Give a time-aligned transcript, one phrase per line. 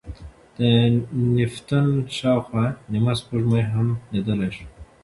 [0.57, 0.59] د
[1.35, 4.67] نیپتون شاوخوا نیمه سپوږمۍ هم لیدل شوې.